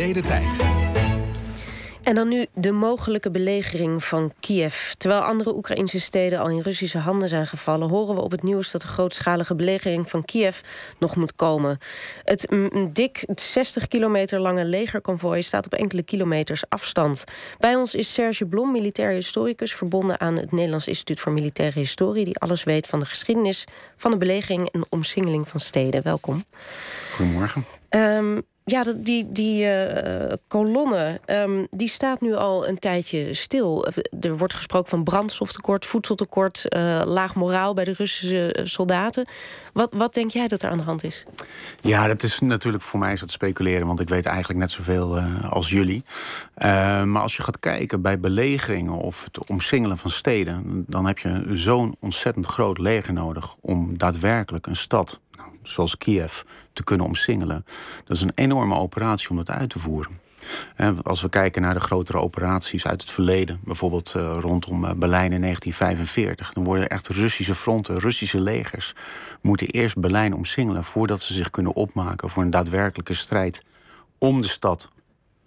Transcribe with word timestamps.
De 0.00 0.22
tijd. 0.22 0.58
En 2.02 2.14
dan 2.14 2.28
nu 2.28 2.46
de 2.54 2.70
mogelijke 2.70 3.30
belegering 3.30 4.04
van 4.04 4.32
Kiev. 4.40 4.92
Terwijl 4.92 5.20
andere 5.20 5.54
Oekraïnse 5.56 6.00
steden 6.00 6.38
al 6.38 6.48
in 6.48 6.60
Russische 6.60 6.98
handen 6.98 7.28
zijn 7.28 7.46
gevallen, 7.46 7.90
horen 7.90 8.14
we 8.14 8.20
op 8.20 8.30
het 8.30 8.42
nieuws 8.42 8.70
dat 8.70 8.80
de 8.80 8.86
grootschalige 8.86 9.54
belegering 9.54 10.10
van 10.10 10.24
Kiev 10.24 10.60
nog 10.98 11.16
moet 11.16 11.36
komen. 11.36 11.78
Het 12.24 12.48
dik 12.92 13.24
60 13.34 13.88
kilometer 13.88 14.40
lange 14.40 14.64
legerconvooi 14.64 15.42
staat 15.42 15.66
op 15.66 15.74
enkele 15.74 16.02
kilometers 16.02 16.68
afstand. 16.68 17.24
Bij 17.58 17.74
ons 17.74 17.94
is 17.94 18.14
Serge 18.14 18.46
Blom, 18.46 18.72
militair 18.72 19.10
historicus, 19.10 19.74
verbonden 19.74 20.20
aan 20.20 20.36
het 20.36 20.52
Nederlands 20.52 20.88
Instituut 20.88 21.20
voor 21.20 21.32
Militaire 21.32 21.78
Historie, 21.78 22.24
die 22.24 22.38
alles 22.38 22.64
weet 22.64 22.86
van 22.86 22.98
de 22.98 23.06
geschiedenis 23.06 23.64
van 23.96 24.10
de 24.10 24.16
belegering 24.16 24.68
en 24.70 24.86
omsingeling 24.88 25.48
van 25.48 25.60
steden. 25.60 26.02
Welkom. 26.02 26.44
Goedemorgen. 27.14 27.64
Um, 27.90 28.42
ja, 28.64 28.84
die, 28.96 29.32
die 29.32 29.64
uh, 29.64 30.32
kolonne 30.48 31.20
um, 31.26 31.66
die 31.70 31.88
staat 31.88 32.20
nu 32.20 32.34
al 32.34 32.68
een 32.68 32.78
tijdje 32.78 33.34
stil. 33.34 33.86
Er 34.20 34.36
wordt 34.36 34.54
gesproken 34.54 34.90
van 34.90 35.04
brandstoftekort, 35.04 35.86
voedseltekort, 35.86 36.64
uh, 36.68 37.02
laag 37.04 37.34
moraal 37.34 37.74
bij 37.74 37.84
de 37.84 37.92
Russische 37.92 38.52
eh, 38.52 38.64
soldaten. 38.64 39.26
Wat, 39.72 39.88
wat 39.94 40.14
denk 40.14 40.30
jij 40.30 40.48
dat 40.48 40.62
er 40.62 40.70
aan 40.70 40.78
de 40.78 40.84
hand 40.84 41.04
is? 41.04 41.24
Ja, 41.80 42.06
dat 42.06 42.22
is 42.22 42.40
natuurlijk 42.40 42.82
voor 42.82 43.00
mij 43.00 43.12
is 43.12 43.20
dat 43.20 43.30
speculeren, 43.30 43.86
want 43.86 44.00
ik 44.00 44.08
weet 44.08 44.26
eigenlijk 44.26 44.58
net 44.58 44.70
zoveel 44.70 45.16
uh, 45.16 45.52
als 45.52 45.70
jullie. 45.70 46.04
maar 47.04 47.22
als 47.22 47.36
je 47.36 47.42
gaat 47.42 47.58
kijken 47.58 48.02
bij 48.02 48.20
belegeringen 48.20 48.94
of 48.94 49.24
het 49.24 49.48
omsingelen 49.48 49.98
van 49.98 50.10
steden, 50.10 50.84
dan 50.86 51.06
heb 51.06 51.18
je 51.18 51.42
zo'n 51.52 51.96
ontzettend 52.00 52.46
groot 52.46 52.78
leger 52.78 53.12
nodig 53.12 53.54
om 53.60 53.98
daadwerkelijk 53.98 54.66
een 54.66 54.76
stad 54.76 55.20
zoals 55.62 55.98
Kiev, 55.98 56.42
te 56.72 56.84
kunnen 56.84 57.06
omsingelen. 57.06 57.64
Dat 58.04 58.16
is 58.16 58.22
een 58.22 58.32
enorme 58.34 58.74
operatie 58.74 59.30
om 59.30 59.36
dat 59.36 59.50
uit 59.50 59.70
te 59.70 59.78
voeren. 59.78 60.18
Als 61.02 61.22
we 61.22 61.28
kijken 61.28 61.62
naar 61.62 61.74
de 61.74 61.80
grotere 61.80 62.18
operaties 62.18 62.86
uit 62.86 63.00
het 63.00 63.10
verleden, 63.10 63.60
bijvoorbeeld 63.64 64.14
eh, 64.14 64.36
rondom 64.40 64.84
eh, 64.84 64.92
Berlijn 64.92 65.32
in 65.32 65.40
1945, 65.40 66.52
dan 66.52 66.64
worden 66.64 66.88
echt 66.88 67.08
Russische 67.08 67.54
fronten, 67.54 67.98
Russische 67.98 68.40
legers, 68.40 68.94
moeten 69.40 69.66
eerst 69.66 69.98
Berlijn 69.98 70.34
omsingelen 70.34 70.84
voordat 70.84 71.20
ze 71.20 71.32
zich 71.32 71.50
kunnen 71.50 71.74
opmaken 71.74 72.30
voor 72.30 72.42
een 72.42 72.50
daadwerkelijke 72.50 73.14
strijd 73.14 73.64
om 74.18 74.42
de 74.42 74.48
stad 74.48 74.90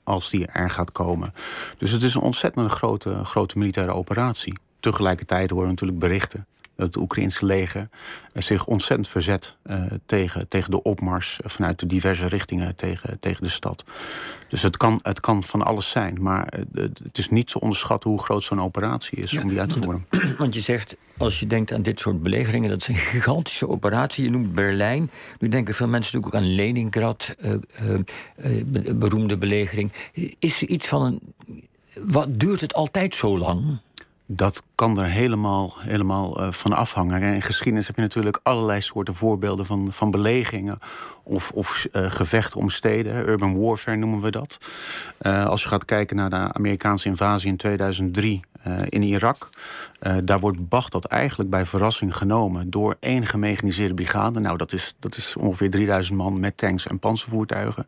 als 0.03 0.29
die 0.29 0.45
er 0.45 0.69
gaat 0.69 0.91
komen. 0.91 1.33
Dus 1.77 1.91
het 1.91 2.01
is 2.01 2.13
een 2.13 2.21
ontzettend 2.21 2.71
grote, 2.71 3.25
grote 3.25 3.57
militaire 3.57 3.93
operatie. 3.93 4.57
Tegelijkertijd 4.79 5.49
horen 5.49 5.69
natuurlijk 5.69 5.99
berichten 5.99 6.45
het 6.75 6.97
Oekraïnse 6.97 7.45
leger 7.45 7.89
eh, 8.33 8.41
zich 8.41 8.65
ontzettend 8.65 9.07
verzet 9.07 9.57
uh, 9.65 9.83
tegen, 10.05 10.47
tegen 10.47 10.71
de 10.71 10.81
opmars 10.81 11.39
vanuit 11.43 11.79
de 11.79 11.85
diverse 11.85 12.27
richtingen 12.27 12.75
tegen, 12.75 13.19
tegen 13.19 13.43
de 13.43 13.49
stad. 13.49 13.83
Dus 14.49 14.61
het 14.61 14.77
kan, 14.77 14.99
het 15.01 15.19
kan 15.19 15.43
van 15.43 15.61
alles 15.61 15.89
zijn, 15.89 16.21
maar 16.21 16.47
eh, 16.47 16.83
het 17.03 17.17
is 17.17 17.29
niet 17.29 17.47
te 17.47 17.59
onderschatten 17.59 18.09
hoe 18.09 18.19
groot 18.19 18.43
zo'n 18.43 18.61
operatie 18.61 19.17
is 19.17 19.37
om 19.37 19.49
die 19.49 19.59
uit 19.59 19.69
te 19.69 19.81
voeren. 19.81 20.05
Want 20.37 20.53
je 20.53 20.61
zegt, 20.61 20.95
als 21.17 21.39
je 21.39 21.47
denkt 21.47 21.73
aan 21.73 21.81
dit 21.81 21.99
soort 21.99 22.21
belegeringen, 22.21 22.69
dat 22.69 22.81
is 22.81 22.87
een 22.87 22.95
gigantische 22.95 23.69
operatie. 23.69 24.23
Je 24.23 24.29
noemt 24.29 24.53
Berlijn. 24.53 25.11
Nu 25.39 25.49
denken 25.49 25.73
veel 25.73 25.87
mensen 25.87 26.15
natuurlijk 26.15 26.43
ook 26.43 26.49
aan 26.49 26.55
Leningrad, 26.55 27.35
uh, 27.45 27.53
uh, 28.37 28.93
beroemde 28.95 29.37
belegering. 29.37 29.91
Is 30.39 30.61
er 30.61 30.67
iets 30.67 30.87
van 30.87 31.01
een. 31.01 31.19
Wat 32.03 32.39
duurt 32.39 32.61
het 32.61 32.73
altijd 32.73 33.15
zo 33.15 33.37
lang? 33.37 33.79
Dat 34.25 34.63
kan 34.75 34.99
er 34.99 35.05
helemaal, 35.05 35.73
helemaal 35.79 36.41
uh, 36.41 36.51
van 36.51 36.73
afhangen. 36.73 37.21
in 37.21 37.41
geschiedenis 37.41 37.87
heb 37.87 37.95
je 37.95 38.01
natuurlijk 38.01 38.39
allerlei 38.43 38.81
soorten 38.81 39.15
voorbeelden 39.15 39.65
van, 39.65 39.91
van 39.91 40.11
belegingen 40.11 40.79
of, 41.23 41.51
of 41.51 41.87
uh, 41.91 42.11
gevechten 42.11 42.59
om 42.59 42.69
steden. 42.69 43.29
Urban 43.29 43.59
warfare 43.59 43.97
noemen 43.97 44.21
we 44.21 44.31
dat. 44.31 44.57
Uh, 45.21 45.45
als 45.45 45.61
je 45.61 45.67
gaat 45.67 45.85
kijken 45.85 46.15
naar 46.15 46.29
de 46.29 46.53
Amerikaanse 46.53 47.07
invasie 47.07 47.49
in 47.49 47.57
2003 47.57 48.41
in 48.89 49.01
Irak. 49.01 49.49
daar 50.23 50.39
wordt 50.39 50.69
Bagdad 50.69 51.05
eigenlijk 51.05 51.49
bij 51.49 51.65
verrassing 51.65 52.17
genomen 52.17 52.69
door 52.69 52.95
één 52.99 53.25
gemechaniseerde 53.25 53.93
brigade. 53.93 54.39
Nou, 54.39 54.57
dat 54.57 54.73
is, 54.73 54.93
dat 54.99 55.17
is 55.17 55.35
ongeveer 55.37 55.69
3000 55.69 56.17
man 56.17 56.39
met 56.39 56.57
tanks 56.57 56.87
en 56.87 56.99
panzervoertuigen. 56.99 57.87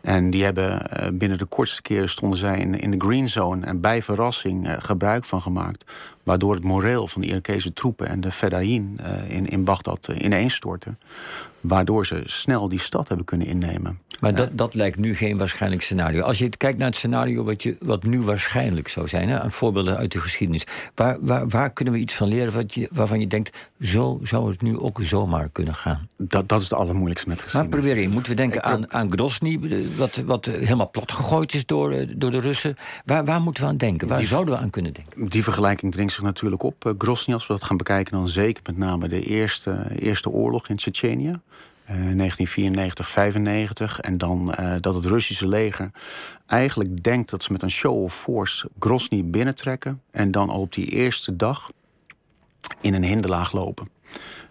En 0.00 0.30
die 0.30 0.44
hebben 0.44 0.82
binnen 1.12 1.38
de 1.38 1.44
kortste 1.44 1.82
keren 1.82 2.08
stonden 2.08 2.38
zij 2.38 2.58
in, 2.58 2.80
in 2.80 2.90
de 2.90 3.06
green 3.06 3.28
zone 3.28 3.66
en 3.66 3.80
bij 3.80 4.02
verrassing 4.02 4.74
gebruik 4.78 5.24
van 5.24 5.40
gemaakt 5.40 5.67
gemaakt. 5.68 5.84
Waardoor 6.28 6.54
het 6.54 6.64
moreel 6.64 7.08
van 7.08 7.20
de 7.20 7.26
Irakese 7.26 7.72
troepen 7.72 8.08
en 8.08 8.20
de 8.20 8.32
Fedayeen 8.32 8.98
uh, 9.00 9.36
in, 9.36 9.46
in 9.48 9.64
Bagdad 9.64 10.08
uh, 10.10 10.24
ineenstorten. 10.24 10.98
Waardoor 11.60 12.06
ze 12.06 12.22
snel 12.24 12.68
die 12.68 12.80
stad 12.80 13.08
hebben 13.08 13.26
kunnen 13.26 13.46
innemen. 13.46 13.98
Maar 14.20 14.34
dat, 14.34 14.48
dat 14.52 14.74
lijkt 14.74 14.98
nu 14.98 15.14
geen 15.14 15.38
waarschijnlijk 15.38 15.82
scenario. 15.82 16.22
Als 16.22 16.38
je 16.38 16.48
kijkt 16.48 16.78
naar 16.78 16.86
het 16.86 16.96
scenario 16.96 17.44
wat, 17.44 17.62
je, 17.62 17.76
wat 17.80 18.02
nu 18.02 18.20
waarschijnlijk 18.20 18.88
zou 18.88 19.08
zijn, 19.08 19.28
hè, 19.28 19.50
voorbeelden 19.50 19.96
uit 19.96 20.12
de 20.12 20.20
geschiedenis. 20.20 20.66
Waar, 20.94 21.16
waar, 21.20 21.48
waar 21.48 21.72
kunnen 21.72 21.94
we 21.94 22.00
iets 22.00 22.14
van 22.14 22.28
leren 22.28 22.52
wat 22.52 22.74
je, 22.74 22.88
waarvan 22.92 23.20
je 23.20 23.26
denkt, 23.26 23.56
zo 23.80 24.20
zou 24.22 24.50
het 24.50 24.62
nu 24.62 24.78
ook 24.78 25.00
zomaar 25.02 25.48
kunnen 25.48 25.74
gaan? 25.74 26.08
Dat, 26.16 26.48
dat 26.48 26.60
is 26.60 26.68
het 26.68 26.78
allermoeilijkste 26.78 27.28
met 27.28 27.40
geschiedenis. 27.40 27.74
Maar 27.74 27.82
probeer 27.82 28.02
je, 28.02 28.08
moeten 28.08 28.30
we 28.30 28.36
denken 28.36 28.64
aan, 28.64 28.92
aan 28.92 29.10
Grozny, 29.10 29.60
wat, 29.96 30.16
wat 30.16 30.44
helemaal 30.46 30.90
plat 30.90 31.12
gegooid 31.12 31.54
is 31.54 31.66
door, 31.66 31.92
eh, 31.92 32.08
door 32.16 32.30
de 32.30 32.40
Russen. 32.40 32.76
Waar, 33.04 33.24
waar 33.24 33.40
moeten 33.40 33.62
we 33.62 33.68
aan 33.68 33.76
denken? 33.76 34.08
Waar 34.08 34.24
zouden 34.24 34.54
we 34.54 34.60
aan 34.60 34.70
kunnen 34.70 34.92
denken? 34.92 35.28
Die 35.28 35.42
vergelijking 35.42 35.92
dringt 35.92 36.12
natuurlijk 36.22 36.62
op. 36.62 36.84
Uh, 36.84 36.92
Grozny, 36.98 37.34
als 37.34 37.46
we 37.46 37.52
dat 37.52 37.62
gaan 37.64 37.76
bekijken, 37.76 38.12
dan 38.12 38.28
zeker 38.28 38.62
met 38.66 38.76
name 38.76 39.08
de 39.08 39.22
eerste, 39.22 39.86
eerste 39.98 40.30
oorlog 40.30 40.68
in 40.68 40.76
Tsjetsjenië. 40.76 41.40
1994, 41.88 43.08
95. 43.08 44.00
En 44.00 44.18
dan 44.18 44.54
uh, 44.60 44.74
dat 44.80 44.94
het 44.94 45.04
Russische 45.04 45.48
leger 45.48 45.90
eigenlijk 46.46 47.02
denkt 47.02 47.30
dat 47.30 47.42
ze 47.42 47.52
met 47.52 47.62
een 47.62 47.70
show 47.70 48.02
of 48.02 48.14
force 48.14 48.68
Grozny 48.78 49.24
binnentrekken. 49.24 50.02
En 50.10 50.30
dan 50.30 50.50
al 50.50 50.60
op 50.60 50.72
die 50.72 50.86
eerste 50.86 51.36
dag 51.36 51.70
in 52.80 52.94
een 52.94 53.04
hinderlaag 53.04 53.52
lopen. 53.52 53.88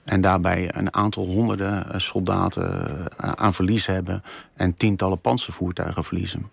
En 0.04 0.22
daarbij 0.22 0.76
een 0.76 0.94
aantal 0.94 1.26
honderden 1.26 1.94
eh, 1.94 2.00
soldaten 2.00 2.98
aan 3.18 3.54
verlies 3.54 3.86
hebben 3.86 4.24
en 4.56 4.74
tientallen 4.74 5.22
panzervoertuigen 5.22 6.04
verliezen. 6.04 6.50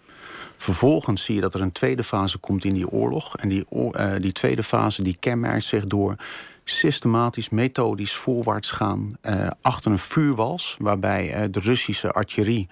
Vervolgens 0.65 1.25
zie 1.25 1.35
je 1.35 1.41
dat 1.41 1.55
er 1.55 1.61
een 1.61 1.73
tweede 1.73 2.05
fase 2.05 2.39
komt 2.39 2.65
in 2.65 2.75
die 2.75 2.89
oorlog. 2.89 3.37
En 3.37 3.49
die, 3.49 3.65
uh, 3.71 4.13
die 4.19 4.33
tweede 4.33 4.63
fase 4.63 5.03
die 5.03 5.17
kenmerkt 5.21 5.65
zich 5.65 5.87
door 5.87 6.17
systematisch, 6.65 7.49
methodisch 7.49 8.15
voorwaarts 8.15 8.71
gaan 8.71 9.09
uh, 9.23 9.47
achter 9.61 9.91
een 9.91 9.99
vuurwals, 9.99 10.77
waarbij 10.79 11.43
uh, 11.43 11.45
de 11.51 11.61
Russische 11.61 12.13
artillerie 12.13 12.69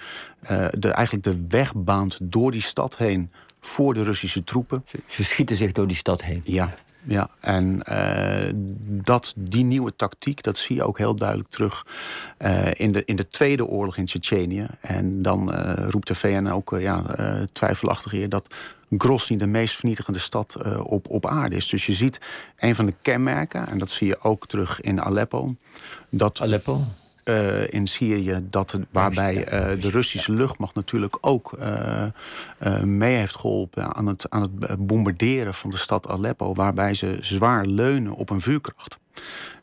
de, 0.71 0.89
eigenlijk 0.89 1.25
de 1.25 1.47
weg 1.49 1.75
baant 1.75 2.19
door 2.23 2.51
die 2.51 2.61
stad 2.61 2.97
heen 2.97 3.31
voor 3.61 3.95
de 3.95 4.05
Russische 4.05 4.45
troepen. 4.45 4.85
Ze 5.09 5.25
schieten 5.25 5.57
zich 5.57 5.73
door 5.73 5.87
die 5.87 5.97
stad 5.97 6.23
heen. 6.23 6.41
Ja, 6.45 6.75
ja, 7.03 7.29
en 7.41 7.83
uh, 7.91 8.53
dat, 9.05 9.33
die 9.37 9.65
nieuwe 9.65 9.97
tactiek, 9.97 10.43
dat 10.43 10.59
zie 10.59 10.77
je 10.77 10.83
ook 10.83 10.99
heel 10.99 11.15
duidelijk 11.15 11.49
terug 11.49 11.87
uh, 12.39 12.67
in, 12.73 12.93
de, 12.93 13.05
in 13.05 13.17
de 13.17 13.29
Tweede 13.29 13.67
Oorlog 13.67 13.97
in 13.97 14.05
Tsjetsjenië. 14.05 14.67
En 14.81 15.23
dan 15.23 15.55
uh, 15.55 15.73
roept 15.91 16.09
de 16.09 16.15
VN 16.15 16.47
ook 16.47 16.77
ja, 16.79 17.05
twijfelachtig 17.53 18.11
hier 18.11 18.29
dat 18.29 18.55
Grozny 18.99 19.37
de 19.37 19.47
meest 19.47 19.77
vernietigende 19.77 20.19
stad 20.19 20.77
op, 20.83 21.11
op 21.11 21.27
aarde 21.27 21.57
is. 21.57 21.69
Dus 21.69 21.87
je 21.87 21.93
ziet 21.93 22.21
een 22.59 22.75
van 22.75 22.87
de 22.87 22.95
kenmerken, 23.03 23.69
en 23.69 23.79
dat 23.79 23.91
zie 23.91 24.07
je 24.07 24.21
ook 24.23 24.47
terug 24.47 24.81
in 24.81 25.01
Aleppo. 25.01 25.55
Dat 26.09 26.41
Aleppo? 26.41 26.85
Uh, 27.25 27.69
in 27.69 27.87
Syrië, 27.87 28.47
dat, 28.51 28.79
waarbij 28.91 29.37
uh, 29.37 29.83
de 29.83 29.91
Russische 29.91 30.33
luchtmacht 30.33 30.75
natuurlijk 30.75 31.19
ook 31.21 31.57
uh, 31.61 32.83
mee 32.83 33.17
heeft 33.17 33.37
geholpen 33.37 33.95
aan 33.95 34.07
het, 34.07 34.31
aan 34.31 34.43
het 34.43 34.87
bombarderen 34.87 35.55
van 35.55 35.71
de 35.71 35.77
stad 35.77 36.09
Aleppo, 36.09 36.55
waarbij 36.55 36.95
ze 36.95 37.19
zwaar 37.21 37.67
leunen 37.67 38.13
op 38.13 38.31
een 38.31 38.41
vuurkracht. 38.41 38.99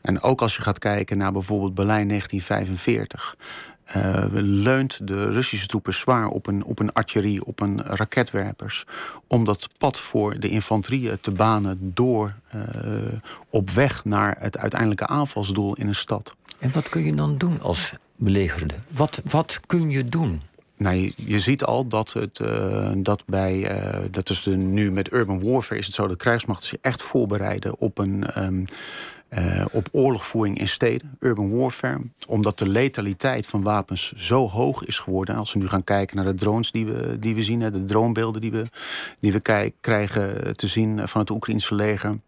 En 0.00 0.22
ook 0.22 0.42
als 0.42 0.56
je 0.56 0.62
gaat 0.62 0.78
kijken 0.78 1.18
naar 1.18 1.32
bijvoorbeeld 1.32 1.74
Berlijn 1.74 2.08
1945. 2.08 3.36
Uh, 3.96 4.24
leunt 4.42 5.06
de 5.06 5.30
Russische 5.30 5.66
troepen 5.66 5.94
zwaar 5.94 6.26
op 6.26 6.46
een, 6.46 6.64
op 6.64 6.78
een 6.78 6.92
artillerie, 6.92 7.44
op 7.44 7.60
een 7.60 7.82
raketwerpers. 7.82 8.84
Om 9.26 9.44
dat 9.44 9.68
pad 9.78 10.00
voor 10.00 10.38
de 10.38 10.48
infanterie 10.48 11.20
te 11.20 11.30
banen 11.30 11.78
door 11.94 12.34
uh, 12.54 12.62
op 13.50 13.70
weg 13.70 14.04
naar 14.04 14.36
het 14.38 14.58
uiteindelijke 14.58 15.06
aanvalsdoel 15.06 15.74
in 15.74 15.88
een 15.88 15.94
stad. 15.94 16.34
En 16.58 16.72
wat 16.72 16.88
kun 16.88 17.04
je 17.04 17.14
dan 17.14 17.38
doen 17.38 17.60
als 17.60 17.92
belegerde? 18.16 18.74
Wat, 18.88 19.20
wat 19.24 19.60
kun 19.66 19.90
je 19.90 20.04
doen? 20.04 20.40
Nou, 20.76 20.96
je, 20.96 21.12
je, 21.16 21.38
ziet 21.38 21.64
al 21.64 21.86
dat 21.86 22.12
het 22.12 22.38
uh, 22.38 22.90
dat 22.96 23.22
bij 23.26 23.82
uh, 23.82 24.04
dat 24.10 24.28
is 24.28 24.42
de, 24.42 24.56
nu 24.56 24.92
met 24.92 25.12
urban 25.12 25.42
warfare 25.42 25.80
is 25.80 25.86
het 25.86 25.94
zo 25.94 26.06
dat 26.06 26.16
krijgsmachten 26.16 26.66
zich 26.66 26.78
echt 26.80 27.02
voorbereiden 27.02 27.78
op 27.78 27.98
een 27.98 28.44
um, 28.44 28.64
uh, 29.38 29.64
op 29.72 29.88
oorlogvoering 29.92 30.58
in 30.58 30.68
steden, 30.68 31.16
urban 31.20 31.56
warfare, 31.56 32.00
omdat 32.26 32.58
de 32.58 32.68
letaliteit 32.68 33.46
van 33.46 33.62
wapens 33.62 34.12
zo 34.12 34.48
hoog 34.48 34.84
is 34.84 34.98
geworden. 34.98 35.36
Als 35.36 35.52
we 35.52 35.58
nu 35.58 35.68
gaan 35.68 35.84
kijken 35.84 36.16
naar 36.16 36.24
de 36.24 36.34
drones 36.34 36.72
die 36.72 36.86
we, 36.86 37.18
die 37.18 37.34
we 37.34 37.42
zien, 37.42 37.58
de 37.58 37.84
dronebeelden 37.84 38.40
die 38.40 38.50
we, 38.50 38.64
die 39.20 39.32
we 39.32 39.72
krijgen 39.80 40.56
te 40.56 40.66
zien 40.66 41.08
van 41.08 41.20
het 41.20 41.30
Oekraïnse 41.30 41.74
leger 41.74 42.18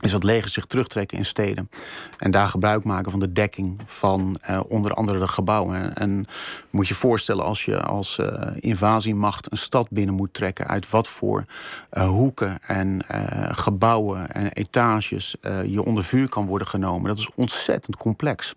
is 0.00 0.10
dat 0.10 0.24
leger 0.24 0.50
zich 0.50 0.66
terugtrekken 0.66 1.18
in 1.18 1.24
steden. 1.24 1.70
En 2.18 2.30
daar 2.30 2.48
gebruik 2.48 2.84
maken 2.84 3.10
van 3.10 3.20
de 3.20 3.32
dekking 3.32 3.80
van 3.84 4.38
uh, 4.50 4.60
onder 4.68 4.92
andere 4.92 5.18
de 5.18 5.28
gebouwen. 5.28 5.96
En 5.96 6.26
moet 6.70 6.88
je 6.88 6.94
voorstellen 6.94 7.44
als 7.44 7.64
je 7.64 7.80
als 7.80 8.18
uh, 8.18 8.26
invasiemacht 8.58 9.52
een 9.52 9.58
stad 9.58 9.90
binnen 9.90 10.14
moet 10.14 10.34
trekken... 10.34 10.66
uit 10.66 10.90
wat 10.90 11.08
voor 11.08 11.44
uh, 11.92 12.08
hoeken 12.08 12.58
en 12.62 13.02
gebouwen 13.50 14.30
en 14.30 14.52
etages 14.52 15.36
je 15.66 15.84
onder 15.84 16.04
vuur 16.04 16.28
kan 16.28 16.46
worden 16.46 16.66
genomen. 16.66 17.08
Dat 17.08 17.18
is 17.18 17.30
ontzettend 17.34 17.96
complex. 17.96 18.54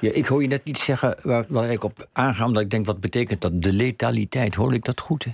Ja, 0.00 0.12
ik 0.12 0.26
hoor 0.26 0.42
je 0.42 0.48
net 0.48 0.64
niet 0.64 0.78
zeggen 0.78 1.16
waar, 1.48 1.70
ik 1.70 1.84
op 1.84 2.08
aanga... 2.12 2.44
omdat 2.44 2.62
ik 2.62 2.70
denk, 2.70 2.86
wat 2.86 3.00
betekent 3.00 3.40
dat? 3.40 3.62
De 3.62 3.72
letaliteit, 3.72 4.54
hoor 4.54 4.74
ik 4.74 4.84
dat 4.84 5.00
goed? 5.00 5.26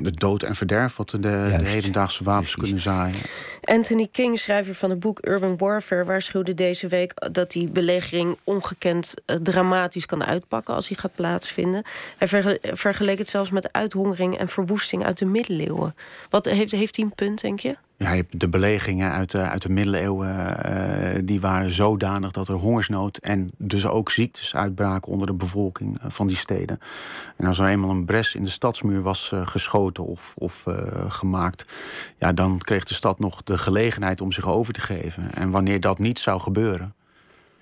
De 0.00 0.10
dood 0.10 0.42
en 0.42 0.54
verderf 0.54 0.96
wat 0.96 1.10
de, 1.10 1.18
de 1.20 1.28
hedendaagse 1.64 2.24
wapens 2.24 2.56
kunnen 2.56 2.80
zaaien. 2.80 3.16
Anthony 3.62 4.08
King, 4.12 4.38
schrijver 4.38 4.74
van 4.74 4.90
het 4.90 5.00
boek 5.00 5.18
Urban 5.26 5.56
Warfare, 5.56 6.04
waarschuwde 6.04 6.54
deze 6.54 6.88
week 6.88 7.12
dat 7.32 7.50
die 7.50 7.70
belegering 7.70 8.36
ongekend 8.44 9.14
uh, 9.26 9.36
dramatisch 9.36 10.06
kan 10.06 10.24
uitpakken 10.24 10.74
als 10.74 10.88
die 10.88 10.96
gaat 10.96 11.14
plaatsvinden. 11.14 11.82
Hij 12.16 12.58
vergeleek 12.72 13.18
het 13.18 13.28
zelfs 13.28 13.50
met 13.50 13.72
uithongering 13.72 14.38
en 14.38 14.48
verwoesting 14.48 15.04
uit 15.04 15.18
de 15.18 15.24
middeleeuwen. 15.24 15.94
Wat 16.30 16.44
heeft, 16.44 16.72
heeft 16.72 16.96
hij 16.96 17.04
een 17.04 17.14
punt, 17.14 17.40
denk 17.40 17.60
je? 17.60 17.76
Ja, 18.02 18.22
de 18.30 18.48
belegeringen 18.48 19.12
uit 19.12 19.30
de, 19.30 19.38
uit 19.38 19.62
de 19.62 19.68
middeleeuwen, 19.68 20.56
uh, 20.66 21.20
die 21.24 21.40
waren 21.40 21.72
zodanig 21.72 22.30
dat 22.30 22.48
er 22.48 22.54
hongersnood 22.54 23.16
en 23.16 23.50
dus 23.56 23.86
ook 23.86 24.10
ziektes 24.10 24.54
uitbraken 24.54 25.12
onder 25.12 25.26
de 25.26 25.34
bevolking 25.34 25.98
uh, 25.98 26.10
van 26.10 26.26
die 26.26 26.36
steden. 26.36 26.78
En 27.36 27.46
als 27.46 27.58
er 27.58 27.66
eenmaal 27.66 27.90
een 27.90 28.04
bres 28.04 28.34
in 28.34 28.44
de 28.44 28.50
stadsmuur 28.50 29.02
was 29.02 29.30
uh, 29.34 29.46
geschoten 29.46 30.04
of, 30.04 30.34
of 30.36 30.64
gemaakt, 31.08 31.64
ja, 32.16 32.32
dan 32.32 32.58
kreeg 32.58 32.84
de 32.84 32.94
stad 32.94 33.18
nog 33.18 33.42
de 33.42 33.58
gelegenheid 33.58 34.20
om 34.20 34.32
zich 34.32 34.48
over 34.48 34.72
te 34.72 34.80
geven. 34.80 35.34
En 35.34 35.50
wanneer 35.50 35.80
dat 35.80 35.98
niet 35.98 36.18
zou 36.18 36.40
gebeuren, 36.40 36.94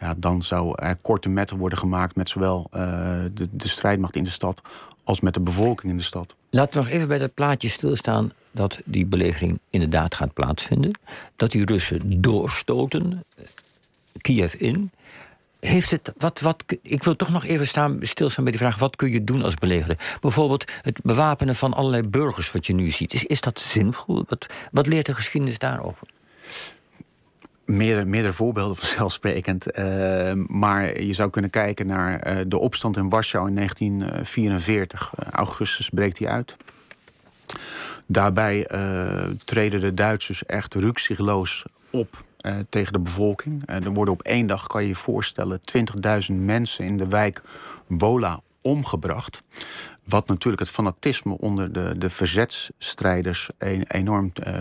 ja, 0.00 0.14
dan 0.16 0.42
zou 0.42 0.72
er 0.82 0.96
korte 0.96 1.28
metten 1.28 1.56
worden 1.56 1.78
gemaakt 1.78 2.16
met 2.16 2.28
zowel 2.28 2.66
de, 2.70 3.48
de 3.50 3.68
strijdmacht 3.68 4.16
in 4.16 4.24
de 4.24 4.30
stad 4.30 4.62
als 5.04 5.20
met 5.20 5.34
de 5.34 5.40
bevolking 5.40 5.92
in 5.92 5.98
de 5.98 6.04
stad. 6.04 6.36
Laten 6.50 6.72
we 6.72 6.78
nog 6.78 6.88
even 6.88 7.08
bij 7.08 7.18
dat 7.18 7.34
plaatje 7.34 7.68
stilstaan 7.68 8.32
dat 8.50 8.80
die 8.84 9.06
belegering 9.06 9.60
inderdaad 9.70 10.14
gaat 10.14 10.32
plaatsvinden. 10.32 10.90
Dat 11.36 11.50
die 11.50 11.64
Russen 11.64 12.20
doorstoten, 12.20 13.24
eh, 13.36 13.44
Kiev 14.20 14.54
in. 14.54 14.90
Heeft 15.60 15.90
het, 15.90 16.12
wat, 16.16 16.40
wat, 16.40 16.64
ik 16.82 17.04
wil 17.04 17.16
toch 17.16 17.30
nog 17.30 17.44
even 17.44 17.66
staan, 17.66 17.98
stilstaan 18.00 18.44
bij 18.44 18.52
die 18.52 18.62
vraag: 18.62 18.78
wat 18.78 18.96
kun 18.96 19.10
je 19.10 19.24
doen 19.24 19.42
als 19.42 19.54
belegerder? 19.54 20.18
Bijvoorbeeld 20.20 20.64
het 20.82 21.02
bewapenen 21.02 21.54
van 21.54 21.74
allerlei 21.74 22.08
burgers, 22.08 22.52
wat 22.52 22.66
je 22.66 22.72
nu 22.72 22.90
ziet. 22.90 23.12
Is, 23.12 23.24
is 23.24 23.40
dat 23.40 23.60
zinvol? 23.60 24.24
Wat, 24.28 24.46
wat 24.72 24.86
leert 24.86 25.06
de 25.06 25.14
geschiedenis 25.14 25.58
daarover? 25.58 26.08
Meerdere, 27.70 28.04
meerdere 28.04 28.32
voorbeelden 28.32 28.76
vanzelfsprekend. 28.76 29.78
Uh, 29.78 30.32
maar 30.46 31.02
je 31.02 31.12
zou 31.12 31.30
kunnen 31.30 31.50
kijken 31.50 31.86
naar 31.86 32.26
uh, 32.26 32.36
de 32.46 32.58
opstand 32.58 32.96
in 32.96 33.08
Warschau 33.08 33.48
in 33.48 33.54
1944. 33.54 35.12
Uh, 35.18 35.28
augustus 35.30 35.88
breekt 35.88 36.16
die 36.16 36.28
uit. 36.28 36.56
Daarbij 38.06 38.68
treden 39.44 39.80
de 39.80 39.94
Duitsers 39.94 40.46
echt 40.46 40.74
rukzichtloos 40.74 41.64
op 41.90 42.24
tegen 42.68 42.92
de 42.92 42.98
bevolking. 42.98 43.62
er 43.66 43.92
worden 43.92 44.14
op 44.14 44.22
één 44.22 44.46
dag, 44.46 44.66
kan 44.66 44.82
je 44.82 44.88
je 44.88 44.94
voorstellen, 44.94 45.60
20.000 46.30 46.34
mensen 46.34 46.84
in 46.84 46.96
de 46.96 47.06
wijk 47.06 47.42
Wola 47.86 48.40
omgebracht. 48.60 49.42
Wat 50.10 50.26
natuurlijk 50.26 50.62
het 50.62 50.70
fanatisme 50.70 51.38
onder 51.38 51.72
de, 51.72 51.98
de 51.98 52.10
verzetstrijders 52.10 53.50
enorm 53.88 54.32
uh, 54.46 54.54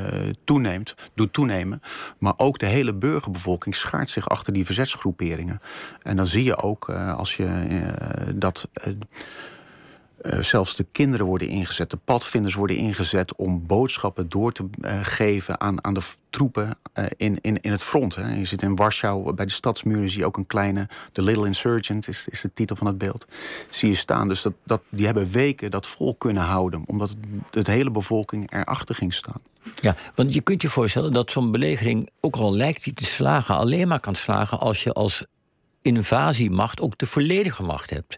toeneemt, 0.43 0.95
doet 1.13 1.33
toenemen. 1.33 1.81
Maar 2.17 2.33
ook 2.37 2.59
de 2.59 2.65
hele 2.65 2.93
burgerbevolking 2.93 3.75
schaart 3.75 4.09
zich 4.09 4.29
achter 4.29 4.53
die 4.53 4.65
verzetsgroeperingen. 4.65 5.59
En 6.03 6.15
dan 6.15 6.25
zie 6.25 6.43
je 6.43 6.57
ook 6.57 6.89
uh, 6.89 7.17
als 7.17 7.37
je 7.37 7.43
uh, 7.69 7.87
dat 8.35 8.69
uh, 10.21 10.39
zelfs 10.39 10.75
de 10.75 10.85
kinderen 10.91 11.25
worden 11.25 11.47
ingezet, 11.47 11.89
de 11.89 11.97
padvinders 11.97 12.53
worden 12.53 12.77
ingezet 12.77 13.35
om 13.35 13.65
boodschappen 13.65 14.29
door 14.29 14.51
te 14.51 14.69
uh, 14.81 14.99
geven 15.01 15.59
aan, 15.59 15.83
aan 15.83 15.93
de 15.93 16.01
troepen 16.29 16.77
uh, 16.99 17.05
in, 17.17 17.37
in, 17.41 17.61
in 17.61 17.71
het 17.71 17.83
front. 17.83 18.15
Hè. 18.15 18.35
Je 18.35 18.45
zit 18.45 18.61
in 18.61 18.75
Warschau, 18.75 19.33
bij 19.33 19.45
de 19.45 19.51
stadsmuren 19.51 20.09
zie 20.09 20.19
je 20.19 20.25
ook 20.25 20.37
een 20.37 20.47
kleine, 20.47 20.87
The 21.11 21.21
Little 21.21 21.45
Insurgent 21.45 22.07
is, 22.07 22.27
is 22.27 22.41
de 22.41 22.53
titel 22.53 22.75
van 22.75 22.87
het 22.87 22.97
beeld, 22.97 23.25
zie 23.69 23.89
je 23.89 23.95
staan. 23.95 24.27
Dus 24.27 24.41
dat, 24.41 24.53
dat, 24.63 24.81
die 24.89 25.05
hebben 25.05 25.31
weken 25.31 25.71
dat 25.71 25.85
vol 25.85 26.15
kunnen 26.15 26.43
houden, 26.43 26.83
omdat 26.85 27.15
de 27.49 27.71
hele 27.71 27.91
bevolking 27.91 28.51
erachter 28.53 28.95
ging 28.95 29.13
staan. 29.13 29.41
Ja, 29.81 29.95
want 30.15 30.33
je 30.33 30.41
kunt 30.41 30.61
je 30.61 30.69
voorstellen 30.69 31.13
dat 31.13 31.31
zo'n 31.31 31.51
belegering, 31.51 32.09
ook 32.19 32.35
al 32.35 32.55
lijkt 32.55 32.83
die 32.83 32.93
te 32.93 33.05
slagen, 33.05 33.55
alleen 33.55 33.87
maar 33.87 33.99
kan 33.99 34.15
slagen 34.15 34.59
als 34.59 34.83
je 34.83 34.93
als 34.93 35.25
invasiemacht 35.81 36.81
ook 36.81 36.97
de 36.97 37.05
volledige 37.05 37.63
macht 37.63 37.89
hebt. 37.89 38.17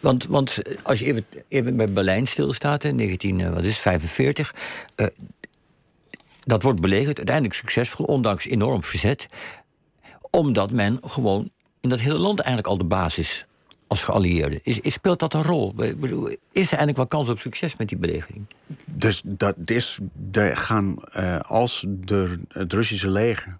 Want, 0.00 0.26
want 0.26 0.58
als 0.82 0.98
je 0.98 1.04
even, 1.04 1.26
even 1.48 1.76
bij 1.76 1.92
Berlijn 1.92 2.26
stilstaat 2.26 2.84
in 2.84 2.96
1945. 2.96 4.54
Uh, 4.96 5.06
dat 6.44 6.62
wordt 6.62 6.80
belegerd, 6.80 7.16
uiteindelijk 7.16 7.54
succesvol, 7.54 8.04
ondanks 8.04 8.46
enorm 8.46 8.82
verzet. 8.82 9.26
Omdat 10.30 10.72
men 10.72 10.98
gewoon 11.04 11.50
in 11.80 11.88
dat 11.88 12.00
hele 12.00 12.18
land 12.18 12.38
eigenlijk 12.38 12.68
al 12.68 12.78
de 12.78 12.84
basis 12.84 13.46
als 13.86 14.02
geallieerde. 14.02 14.60
Is, 14.62 14.80
is, 14.80 14.92
speelt 14.92 15.18
dat 15.18 15.34
een 15.34 15.42
rol? 15.42 15.74
Is 15.78 15.92
er 16.52 16.78
eigenlijk 16.78 16.96
wel 16.96 17.06
kans 17.06 17.28
op 17.28 17.38
succes 17.38 17.76
met 17.76 17.88
die 17.88 17.98
belegering? 17.98 18.46
Dus 18.84 19.22
dat 19.24 19.54
is, 19.64 19.98
er 20.32 20.56
gaan, 20.56 20.96
uh, 21.16 21.40
als 21.40 21.84
de, 21.88 22.40
het 22.48 22.72
Russische 22.72 23.10
leger 23.10 23.58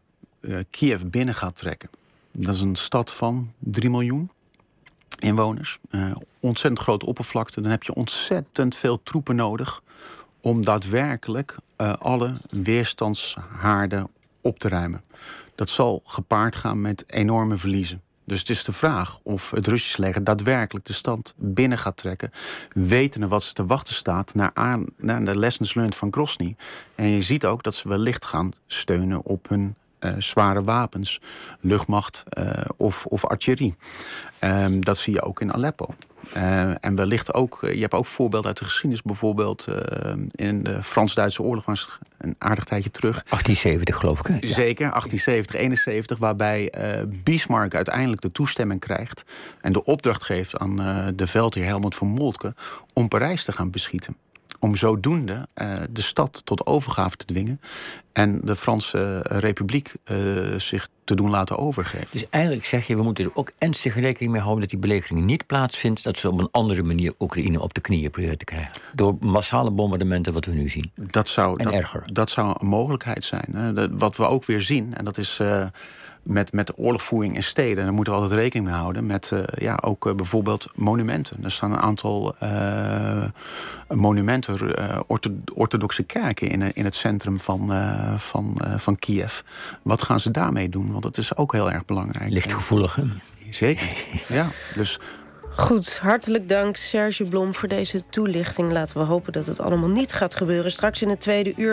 Kiev 0.71 1.03
binnen 1.07 1.35
gaat 1.35 1.57
trekken. 1.57 1.91
Dat 2.33 2.55
is 2.55 2.61
een 2.61 2.77
stad 2.77 3.13
van 3.13 3.53
3 3.59 3.91
miljoen 3.91 4.31
inwoners. 5.19 5.79
Ontzettend 6.41 6.83
grote 6.83 7.07
oppervlakte. 7.07 7.61
Dan 7.61 7.71
heb 7.71 7.83
je 7.83 7.95
ontzettend 7.95 8.77
veel 8.77 9.03
troepen 9.03 9.37
nodig 9.37 9.83
om 10.41 10.65
daadwerkelijk 10.65 11.57
uh, 11.77 11.93
alle 11.93 12.33
weerstandshaarden 12.51 14.09
op 14.43 14.59
te 14.59 14.69
ruimen. 14.69 15.03
Dat 15.55 15.69
zal 15.69 16.03
gepaard 16.05 16.57
gaan 16.57 16.81
met 16.81 17.05
enorme 17.07 17.57
verliezen. 17.57 18.03
Dus 18.25 18.39
het 18.39 18.49
is 18.49 18.65
de 18.65 18.73
vraag 18.73 19.19
of 19.23 19.51
het 19.51 19.67
Russische 19.67 20.01
leger 20.01 20.25
daadwerkelijk 20.25 20.87
de 20.87 20.93
stand 20.93 21.35
binnen 21.37 21.79
gaat 21.79 21.97
trekken. 21.97 22.31
Wetende 22.73 23.29
wat 23.29 23.43
ze 23.43 23.53
te 23.53 23.67
wachten 23.67 23.95
staat 23.95 24.35
naar, 24.35 24.51
aan, 24.55 24.87
naar 24.97 25.25
de 25.25 25.37
lessons 25.37 25.75
learned 25.75 25.97
van 25.97 26.13
Grozny. 26.13 26.57
En 26.95 27.09
je 27.09 27.23
ziet 27.23 27.47
ook 27.47 27.63
dat 27.63 27.75
ze 27.75 27.89
wellicht 27.89 28.25
gaan 28.25 28.53
steunen 28.67 29.25
op 29.25 29.49
hun 29.49 29.75
uh, 30.01 30.15
zware 30.19 30.65
wapens, 30.65 31.21
luchtmacht 31.61 32.23
uh, 32.39 32.53
of, 32.77 33.07
of 33.07 33.25
artillerie. 33.25 33.75
Um, 34.41 34.85
dat 34.85 34.99
zie 34.99 35.13
je 35.13 35.23
ook 35.23 35.41
in 35.41 35.53
Aleppo. 35.53 35.95
Uh, 36.37 36.85
en 36.85 36.95
wellicht 36.95 37.35
ook, 37.35 37.59
je 37.61 37.81
hebt 37.81 37.95
ook 37.95 38.07
voorbeelden 38.07 38.49
uit 38.49 38.59
de 38.59 38.65
geschiedenis, 38.65 39.03
bijvoorbeeld 39.03 39.67
in 40.31 40.63
de 40.63 40.83
Frans-Duitse 40.83 41.43
oorlog, 41.43 41.65
was 41.65 41.99
een 42.19 42.35
aardig 42.39 42.65
tijdje 42.65 42.91
terug. 42.91 43.15
1870, 43.15 43.97
geloof 43.97 44.19
ik. 44.19 44.27
Zeker, 44.27 44.91
1870, 44.91 45.55
71, 45.55 46.19
waarbij 46.19 46.73
Bismarck 47.25 47.75
uiteindelijk 47.75 48.21
de 48.21 48.33
toestemming 48.33 48.81
krijgt 48.81 49.25
en 49.61 49.73
de 49.73 49.85
opdracht 49.85 50.25
geeft 50.25 50.59
aan 50.59 50.77
de 51.17 51.27
veldheer 51.27 51.65
Helmut 51.65 51.95
van 51.95 52.09
Moltke 52.09 52.55
om 52.93 53.09
Parijs 53.09 53.45
te 53.45 53.53
gaan 53.53 53.71
beschieten 53.71 54.17
om 54.59 54.77
zodoende 54.77 55.49
uh, 55.63 55.77
de 55.91 56.03
stad 56.03 56.41
tot 56.45 56.67
overgave 56.67 57.17
te 57.17 57.25
dwingen 57.25 57.61
en 58.13 58.41
de 58.45 58.57
Franse 58.57 59.19
Republiek 59.23 59.93
uh, 60.13 60.59
zich 60.59 60.89
te 61.09 61.15
doen 61.15 61.31
laten 61.31 61.59
overgeven. 61.59 62.07
Dus 62.13 62.29
eigenlijk 62.31 62.67
zeg 62.67 62.87
je, 62.87 62.97
we 62.97 63.03
moeten 63.03 63.25
er 63.25 63.31
ook 63.35 63.51
ernstig 63.59 63.95
rekening 63.95 64.33
mee 64.33 64.41
houden 64.41 64.61
dat 64.61 64.71
die 64.71 64.79
belegering 64.79 65.25
niet 65.25 65.47
plaatsvindt, 65.47 66.05
dat 66.05 66.17
ze 66.17 66.31
op 66.31 66.39
een 66.39 66.49
andere 66.51 66.83
manier 66.83 67.15
Oekraïne 67.19 67.61
op 67.61 67.75
de 67.75 67.81
knieën 67.81 68.11
proberen 68.11 68.39
te 68.39 68.45
krijgen. 68.45 68.71
Door 68.95 69.17
massale 69.21 69.71
bombardementen 69.71 70.33
wat 70.33 70.45
we 70.45 70.55
nu 70.55 70.69
zien. 70.69 70.91
Dat 70.95 71.29
zou, 71.29 71.59
en 71.59 71.65
dat, 71.65 71.75
erger. 71.75 72.03
Dat 72.13 72.31
zou 72.31 72.57
een 72.59 72.67
mogelijkheid 72.67 73.25
zijn. 73.25 73.49
Hè. 73.53 73.97
Wat 73.97 74.17
we 74.17 74.27
ook 74.27 74.45
weer 74.45 74.61
zien, 74.61 74.95
en 74.95 75.05
dat 75.05 75.19
is. 75.19 75.39
Uh, 75.43 75.67
met, 76.23 76.53
met 76.53 76.79
oorlogvoering 76.79 77.35
in 77.35 77.43
steden. 77.43 77.79
En 77.79 77.85
daar 77.85 77.93
moeten 77.93 78.13
we 78.13 78.21
altijd 78.21 78.41
rekening 78.41 78.67
mee 78.67 78.77
houden. 78.77 79.07
Met 79.07 79.31
uh, 79.35 79.41
ja, 79.55 79.79
ook 79.85 80.07
uh, 80.07 80.15
bijvoorbeeld 80.15 80.67
monumenten. 80.75 81.45
Er 81.45 81.51
staan 81.51 81.73
een 81.73 81.79
aantal 81.79 82.35
uh, 82.43 83.25
monumenten, 83.89 84.59
orthodoxe 85.55 86.03
kerken 86.03 86.49
in, 86.49 86.75
in 86.75 86.85
het 86.85 86.95
centrum 86.95 87.41
van, 87.41 87.73
van, 88.19 88.57
van 88.77 88.97
Kiev. 88.97 89.41
Wat 89.83 90.03
gaan 90.03 90.21
ze 90.21 90.31
daarmee 90.31 90.69
doen? 90.69 90.93
Want 91.01 91.15
dat 91.15 91.25
is 91.25 91.37
ook 91.37 91.53
heel 91.53 91.71
erg 91.71 91.85
belangrijk. 91.85 92.31
Lichtgevoelig, 92.31 92.95
hè? 92.95 93.03
Zeker, 93.51 93.89
ja. 94.39 94.47
Dus 94.75 94.99
Goed, 95.51 95.99
hartelijk 95.99 96.49
dank 96.49 96.77
Serge 96.77 97.25
Blom 97.25 97.55
voor 97.55 97.69
deze 97.69 98.03
toelichting. 98.11 98.73
Laten 98.73 98.99
we 98.99 99.05
hopen 99.05 99.33
dat 99.33 99.47
het 99.47 99.61
allemaal 99.61 99.89
niet 99.89 100.13
gaat 100.13 100.35
gebeuren. 100.35 100.71
Straks 100.71 101.03
in 101.03 101.09
het 101.09 101.21
tweede 101.21 101.53
uur 101.57 101.67